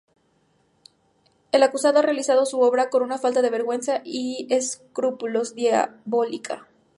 El 1.51 1.61
acusado 1.61 1.99
ha 1.99 2.01
realizado 2.01 2.47
su 2.47 2.59
obra 2.59 2.89
con 2.89 3.03
una 3.03 3.19
falta 3.19 3.43
de 3.43 3.51
vergüenza 3.51 4.01
y 4.03 4.47
escrúpulos 4.49 5.53
diabólica. 5.53 6.67